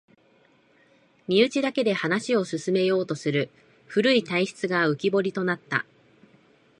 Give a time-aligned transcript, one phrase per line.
[1.27, 3.51] 身内だけで話を進めようとする
[3.85, 5.85] 古い体質が浮きぼりとなった